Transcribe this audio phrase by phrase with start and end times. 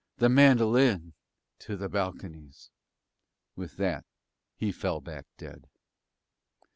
[0.17, 1.13] "The mandolin
[1.59, 2.71] to the balconies."
[3.55, 4.03] With that
[4.55, 5.67] he fell back dead.